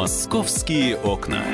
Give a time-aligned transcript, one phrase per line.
[0.00, 1.44] Московские окна.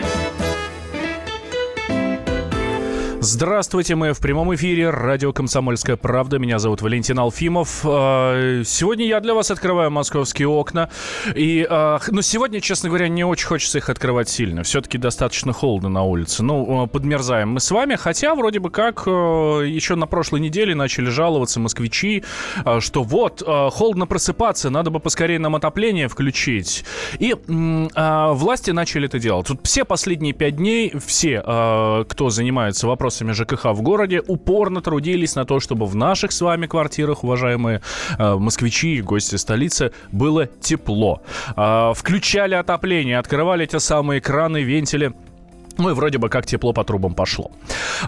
[3.28, 4.90] Здравствуйте, мы в прямом эфире.
[4.90, 6.38] Радио «Комсомольская правда».
[6.38, 7.80] Меня зовут Валентин Алфимов.
[7.82, 10.90] А, сегодня я для вас открываю московские окна.
[11.34, 14.62] И, а, ну, сегодня, честно говоря, не очень хочется их открывать сильно.
[14.62, 16.44] Все-таки достаточно холодно на улице.
[16.44, 17.96] Ну, а, подмерзаем мы с вами.
[17.96, 22.22] Хотя, вроде бы как, еще на прошлой неделе начали жаловаться москвичи,
[22.78, 26.84] что вот, холодно просыпаться, надо бы поскорее нам отопление включить.
[27.18, 29.48] И власти начали это делать.
[29.48, 31.40] Тут все последние пять дней, все,
[32.08, 36.40] кто занимается вопросом вопросами ЖКХ в городе упорно трудились на то, чтобы в наших с
[36.40, 37.80] вами квартирах, уважаемые
[38.18, 41.22] э, москвичи и гости столицы, было тепло.
[41.56, 45.12] Э, включали отопление, открывали те самые краны, вентили
[45.78, 47.50] ну и вроде бы как тепло по трубам пошло.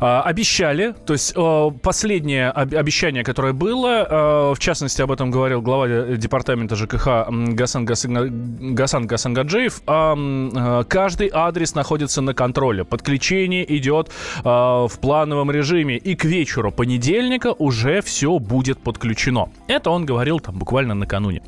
[0.01, 5.31] А, обещали, то есть а, последнее об, обещание, которое было, а, в частности, об этом
[5.31, 12.85] говорил глава департамента ЖКХ Гасан, Гасан, Гасан Гасангаджиев, а, каждый адрес находится на контроле.
[12.85, 14.11] Подключение идет
[14.43, 19.49] в плановом режиме, и к вечеру понедельника уже все будет подключено.
[19.67, 21.43] Это он говорил там буквально накануне.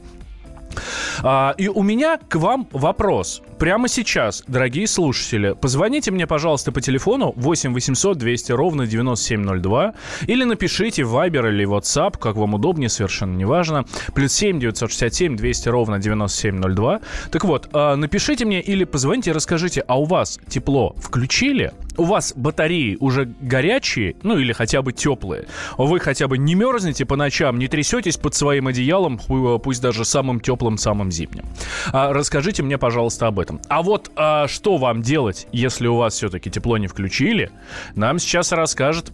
[1.22, 3.42] А, и у меня к вам вопрос.
[3.58, 9.94] Прямо сейчас, дорогие слушатели, позвоните мне, пожалуйста, по телефону 8 800 200 ровно 9702
[10.26, 13.84] или напишите в Viber или WhatsApp, как вам удобнее, совершенно неважно.
[14.14, 17.00] Плюс 7 967 200 ровно 9702.
[17.30, 21.72] Так вот, а, напишите мне или позвоните и расскажите, а у вас тепло включили?
[21.96, 25.46] У вас батареи уже горячие, ну или хотя бы теплые?
[25.76, 29.18] Вы хотя бы не мерзнете по ночам, не трясетесь под своим одеялом,
[29.62, 31.44] пусть даже самым теплым самым зимним.
[31.92, 33.60] А, расскажите мне, пожалуйста, об этом.
[33.68, 37.50] А вот а, что вам делать, если у вас все-таки тепло не включили,
[37.94, 39.12] нам сейчас расскажет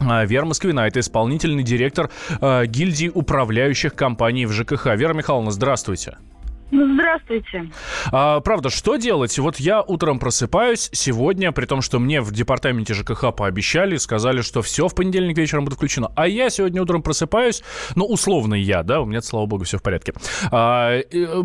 [0.00, 2.10] а, Вера Москвина, это исполнительный директор
[2.40, 4.86] э, гильдии управляющих компаний в ЖКХ.
[4.96, 6.16] Вера Михайловна, здравствуйте.
[6.72, 7.70] Ну, здравствуйте.
[8.12, 9.38] А, правда, что делать?
[9.38, 14.62] Вот я утром просыпаюсь сегодня, при том, что мне в департаменте ЖКХ пообещали, сказали, что
[14.62, 16.10] все в понедельник вечером будет включено.
[16.16, 17.62] А я сегодня утром просыпаюсь,
[17.94, 20.14] ну, условно я, да, у меня, слава богу, все в порядке.
[20.50, 21.00] А,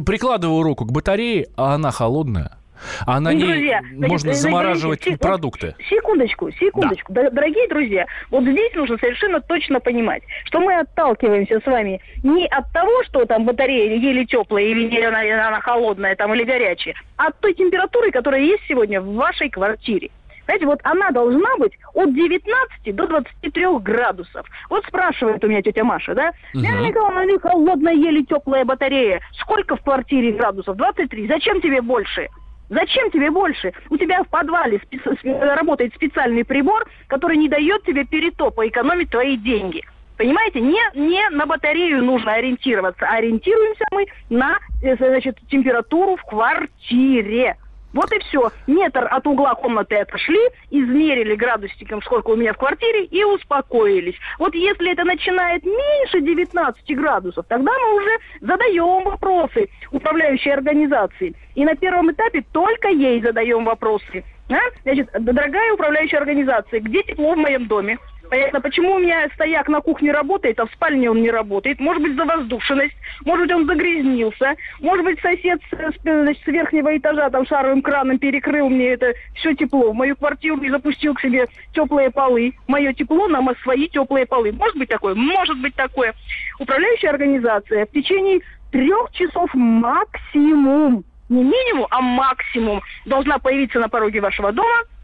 [0.05, 2.56] прикладываю руку к батарее, а она холодная.
[3.05, 5.75] А на друзья, ней можно значит, замораживать значит, продукты.
[5.89, 7.13] Секундочку, секундочку.
[7.13, 7.29] Да.
[7.29, 12.71] Дорогие друзья, вот здесь нужно совершенно точно понимать, что мы отталкиваемся с вами не от
[12.71, 17.39] того, что там батарея еле теплая или она, она холодная там, или горячая, а от
[17.39, 20.09] той температуры, которая есть сегодня в вашей квартире.
[20.47, 24.47] Знаете, вот она должна быть от 19 до 23 градусов.
[24.69, 26.31] Вот спрашивает у меня тетя Маша, да?
[26.53, 26.61] Угу.
[26.61, 29.19] Николаевна, холодная, еле теплая батарея.
[29.41, 30.77] Сколько в квартире градусов?
[30.77, 31.27] 23.
[31.27, 32.29] Зачем тебе больше?
[32.69, 33.73] Зачем тебе больше?
[33.89, 39.37] У тебя в подвале спе- работает специальный прибор, который не дает тебе перетопа экономить твои
[39.37, 39.81] деньги.
[40.17, 47.55] Понимаете, не, не на батарею нужно ориентироваться, ориентируемся мы на э, значит, температуру в квартире.
[47.93, 48.51] Вот и все.
[48.67, 50.39] Метр от угла комнаты отошли,
[50.69, 54.15] измерили градусником, сколько у меня в квартире, и успокоились.
[54.39, 58.11] Вот если это начинает меньше 19 градусов, тогда мы уже
[58.41, 61.35] задаем вопросы управляющей организации.
[61.55, 64.23] И на первом этапе только ей задаем вопросы.
[64.49, 64.59] А?
[64.83, 67.97] Значит, дорогая управляющая организация, где тепло в моем доме?
[68.29, 71.79] Понятно, почему у меня стояк на кухне работает, а в спальне он не работает.
[71.79, 72.95] Может быть, завоздушенность,
[73.25, 78.19] может быть, он загрязнился, может быть, сосед с, значит, с верхнего этажа там шаровым краном
[78.19, 79.91] перекрыл мне это все тепло.
[79.91, 82.53] В мою квартиру и запустил к себе теплые полы.
[82.67, 84.51] Мое тепло на свои теплые полы.
[84.51, 85.15] Может быть такое?
[85.15, 86.13] Может быть такое.
[86.59, 94.19] Управляющая организация в течение трех часов максимум, не минимум, а максимум, должна появиться на пороге
[94.19, 94.81] вашего дома–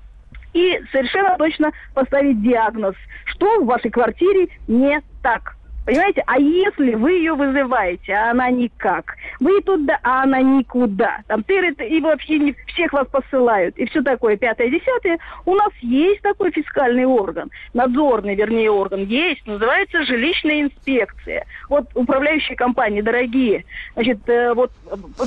[0.53, 5.55] и совершенно точно поставить диагноз, что в вашей квартире не так.
[5.85, 6.23] Понимаете?
[6.27, 11.73] А если вы ее вызываете, а она никак, вы туда, а она никуда, там тыры
[11.73, 16.51] и вообще не всех вас посылают, и все такое, пятое, десятое, у нас есть такой
[16.51, 21.45] фискальный орган, надзорный, вернее, орган есть, называется жилищная инспекция.
[21.69, 23.65] Вот управляющие компании, дорогие,
[23.95, 24.71] значит, э, вот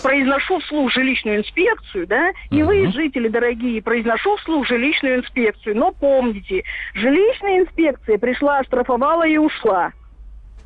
[0.03, 6.63] произношу вслух жилищную инспекцию, да, и вы, жители дорогие, произношу вслух жилищную инспекцию, но помните,
[6.95, 9.93] жилищная инспекция пришла, оштрафовала и ушла.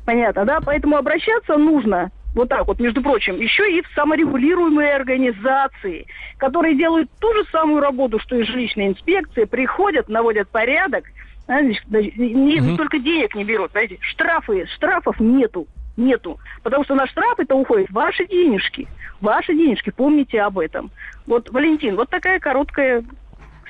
[0.05, 0.59] Понятно, да?
[0.61, 6.07] Поэтому обращаться нужно вот так вот, между прочим, еще и в саморегулируемые организации,
[6.37, 11.05] которые делают ту же самую работу, что и жилищная инспекция, приходят, наводят порядок,
[11.45, 12.77] знаете, не, угу.
[12.77, 15.67] только денег не берут, знаете, штрафы, штрафов нету,
[15.97, 18.87] нету, потому что на штрафы это уходят ваши денежки,
[19.19, 20.89] ваши денежки, помните об этом.
[21.27, 23.03] Вот, Валентин, вот такая короткая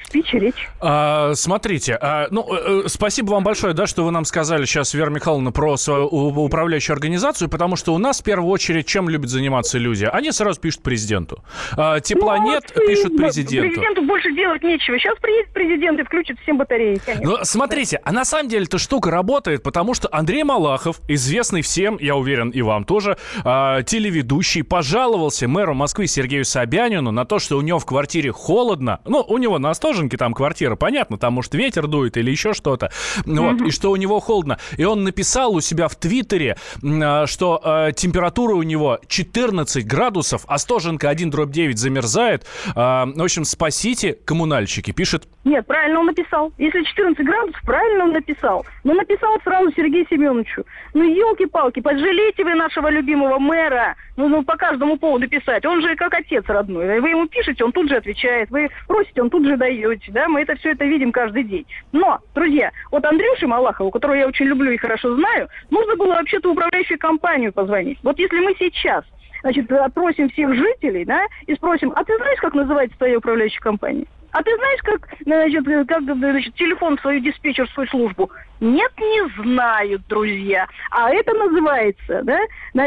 [0.06, 0.70] спич, речь.
[0.80, 4.94] А, смотрите, а, ну, э, э, спасибо вам большое, да, что вы нам сказали сейчас,
[4.94, 9.30] Вера Михайловна, про свою управляющую организацию, потому что у нас в первую очередь чем любят
[9.30, 10.06] заниматься люди?
[10.12, 11.44] Они сразу пишут президенту.
[11.78, 13.70] А, тепла ну, нет, пишут президенту.
[13.70, 14.98] Президенту больше делать нечего.
[14.98, 17.00] Сейчас приедет президент и включит всем батареи.
[17.06, 17.30] Конечно.
[17.30, 21.98] Ну, смотрите, а на самом деле эта штука работает, потому что Андрей Малахов, известный всем,
[22.00, 27.58] я уверен, и вам тоже, а, телеведущий, пожаловался мэру Москвы Сергею Собянину на то, что
[27.58, 29.00] у него в квартире холодно.
[29.06, 32.92] Ну, у него на Остоженке там квартира, понятно, там может ветер дует или еще что-то.
[33.26, 33.68] Вот, mm-hmm.
[33.68, 34.58] и что у него холодно.
[34.78, 40.44] И он написал у себя в Твиттере, а, что э, температура у него 14 градусов,
[40.48, 42.46] Остоженка 1 дробь 9 замерзает.
[42.70, 45.28] Э, в общем, спасите коммунальщики, пишет.
[45.44, 46.54] Нет, правильно он написал.
[46.58, 48.66] Если 14 градусов, правильно он написал.
[48.84, 50.66] Но написал сразу Сергею Семеновичу.
[50.94, 53.96] Ну, елки-палки, пожалейте вы нашего любимого мэра.
[54.18, 55.66] Ну, ну, по каждому поводу писать.
[55.66, 57.00] Он же как отец родной.
[57.00, 58.52] Вы ему пишете, он тут же отвечает.
[58.52, 60.12] Вы просите, он тут же даете.
[60.12, 61.66] Да, мы это все это видим каждый день.
[61.92, 66.52] Но, друзья, вот Андрюше Малахову, которого я очень люблю и хорошо знаю, нужно было вообще-то
[66.52, 67.98] управляющую компанию позвонить.
[68.04, 69.04] Вот если мы сейчас
[69.42, 74.06] значит, опросим всех жителей, да, и спросим, а ты знаешь, как называется твоя управляющая компания?
[74.32, 78.32] А ты знаешь, как, значит, как значит, телефон в свою диспетчерскую службу?
[78.62, 80.68] Нет, не знают, друзья.
[80.92, 82.40] А это называется, да,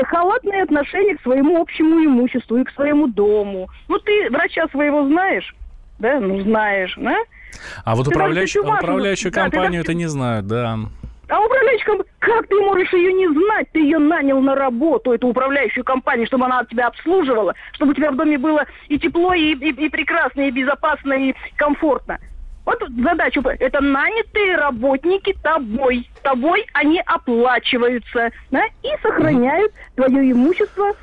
[0.05, 3.69] халатное отношение к своему общему имуществу и к своему дому.
[3.88, 5.55] Ну, ты врача своего знаешь?
[5.99, 7.19] Да, ну, знаешь, да?
[7.85, 10.79] А вот управляющую, управляющую компанию да, это не знают, да.
[11.29, 13.69] А управляющая как ты можешь ее не знать?
[13.73, 18.11] Ты ее нанял на работу, эту управляющую компанию, чтобы она тебя обслуживала, чтобы у тебя
[18.11, 22.19] в доме было и тепло, и, и, и прекрасно, и безопасно, и комфортно.
[22.64, 26.08] Вот задача, это нанятые работники тобой.
[26.22, 30.94] Тобой они оплачиваются да, и сохраняют твое имущество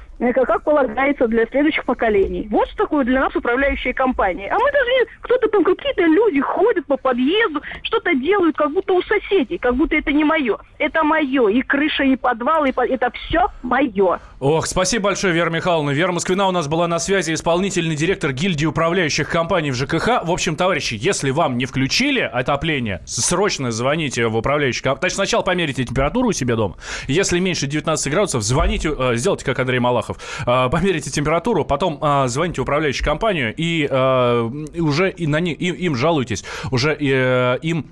[0.45, 2.47] как полагается для следующих поколений.
[2.51, 4.49] Вот что такое для нас управляющая компания.
[4.49, 4.91] А мы даже.
[5.21, 9.95] Кто-то там, какие-то люди ходят по подъезду, что-то делают, как будто у соседей, как будто
[9.95, 10.57] это не мое.
[10.77, 11.47] Это мое.
[11.49, 12.85] И крыша, и подвал, и по...
[12.85, 14.19] это все мое.
[14.39, 15.91] Ох, спасибо большое, Вера Михайловна.
[15.91, 20.23] Вера Москвина у нас была на связи, исполнительный директор гильдии управляющих компаний в ЖКХ.
[20.23, 25.01] В общем, товарищи, если вам не включили отопление, срочно звоните в управляющую компанию.
[25.01, 26.75] Значит, сначала померите температуру у себя дома.
[27.07, 30.43] Если меньше 19 градусов, звоните, э, сделайте, как Андрей Малахов Малахов.
[30.45, 35.59] А, померите температуру, потом а, звоните в управляющую компанию и, а, уже и на них,
[35.59, 37.91] им, им жалуйтесь, уже э, им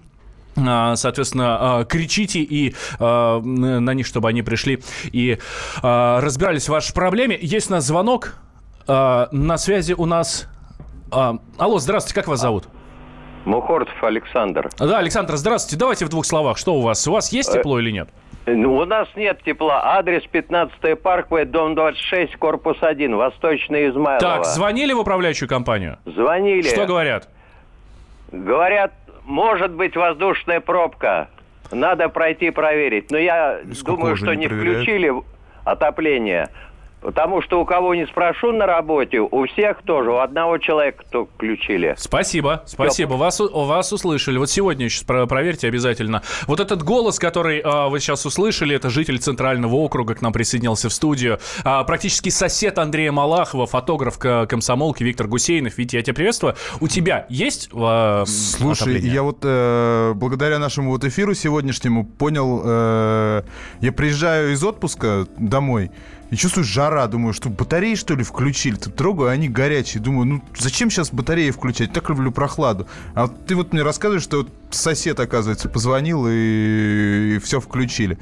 [0.56, 5.38] соответственно, кричите и на них, чтобы они пришли и
[5.82, 7.38] разбирались в вашей проблеме.
[7.40, 8.36] Есть у нас звонок.
[8.86, 10.50] На связи у нас...
[11.12, 12.66] Алло, здравствуйте, как вас зовут?
[13.46, 14.70] Мухортов Александр.
[14.78, 15.78] Да, Александр, здравствуйте.
[15.78, 16.58] Давайте в двух словах.
[16.58, 17.08] Что у вас?
[17.08, 18.10] У вас есть э, тепло или нет?
[18.56, 19.82] Ну, у нас нет тепла.
[19.98, 24.20] Адрес 15 Парквей, дом 26, корпус 1, Восточный Измайлово.
[24.20, 25.98] Так, звонили в управляющую компанию?
[26.06, 26.68] Звонили.
[26.68, 27.28] Что говорят?
[28.32, 28.94] Говорят,
[29.26, 31.30] может быть воздушная пробка.
[31.72, 33.12] Надо пройти проверить.
[33.12, 35.14] Но я Сколько думаю, что не, не включили
[35.64, 36.50] отопление.
[37.02, 41.26] Потому что у кого не спрошу на работе, у всех тоже, у одного человека то
[41.26, 41.96] включили.
[41.98, 43.14] Спасибо, спасибо.
[43.14, 44.38] Вас, вас услышали.
[44.38, 46.24] Вот сегодня сейчас проверьте обязательно.
[46.48, 50.90] Вот этот голос, который а, вы сейчас услышали, это житель Центрального округа, к нам присоединился
[50.90, 51.40] в студию.
[51.64, 55.78] А, практически сосед Андрея Малахова, фотограф комсомолки Виктор Гусейнов.
[55.78, 56.56] Витя, я тебя приветствую.
[56.82, 59.14] У тебя есть а, Слушай, отопление?
[59.14, 63.44] я вот э, благодаря нашему вот эфиру сегодняшнему понял, э,
[63.82, 65.92] я приезжаю из отпуска домой,
[66.30, 68.76] и чувствую жара, думаю, что батареи, что ли, включили?
[68.76, 70.02] Тут трогаю, они горячие.
[70.02, 71.92] Думаю, ну зачем сейчас батареи включать?
[71.92, 72.88] Так люблю прохладу.
[73.16, 78.18] А ты вот мне рассказываешь, что сосед, оказывается, позвонил и, и все включили.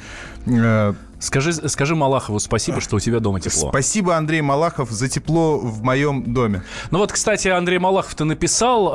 [0.46, 3.70] Э, скажи, скажи Малахову спасибо, что у тебя дома тепло.
[3.70, 6.64] Спасибо, Андрей Малахов, за тепло в моем доме.
[6.92, 8.92] Ну вот, кстати, Андрей Малахов-то написал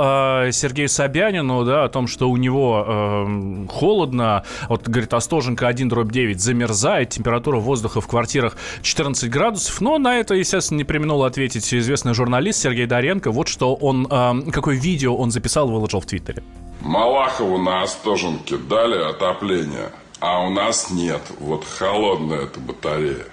[0.46, 4.44] э, Сергею Собянину, да, о том, что у него э, холодно.
[4.68, 9.80] Вот, говорит, Остоженко 1 дробь 9 замерзает, температура воздуха в квартирах 14 градусов.
[9.80, 13.30] Но на это, естественно, не применул ответить известный журналист Сергей Доренко.
[13.30, 16.42] Вот что он, э, какое видео он записал и выложил в Твиттере.
[16.84, 21.22] Малахову на Остоженке дали отопление, а у нас нет.
[21.38, 23.26] Вот холодная эта батарея.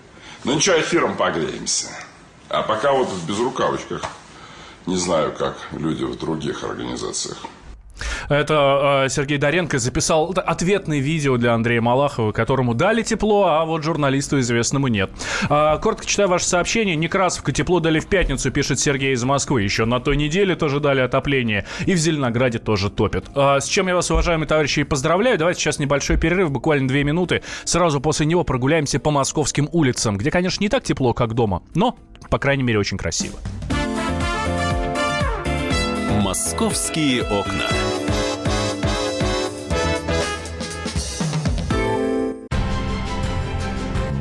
[0.44, 1.88] Ну ничего, эфиром погреемся.
[2.48, 4.04] А пока вот в безрукавочках.
[4.86, 7.38] Не знаю, как люди в других организациях.
[8.30, 13.84] Это э, Сергей Доренко записал ответное видео для Андрея Малахова, которому дали тепло, а вот
[13.84, 15.10] журналисту известному нет.
[15.50, 16.96] Э, коротко читаю ваше сообщение.
[16.96, 19.64] Некрасовка тепло дали в пятницу, пишет Сергей из Москвы.
[19.64, 21.66] Еще на той неделе тоже дали отопление.
[21.86, 23.26] И в Зеленограде тоже топят.
[23.36, 25.38] Э, с чем я вас, уважаемые товарищи, поздравляю.
[25.38, 27.42] Давайте сейчас небольшой перерыв, буквально две минуты.
[27.64, 31.98] Сразу после него прогуляемся по московским улицам, где, конечно, не так тепло, как дома, но,
[32.30, 33.38] по крайней мере, очень красиво.
[36.22, 37.89] «Московские окна».